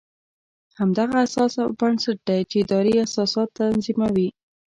[0.79, 4.29] همدغه اساس او بنسټ دی چې ادارې اساسات تنظیموي.